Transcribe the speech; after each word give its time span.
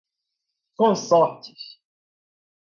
consortes 0.79 1.61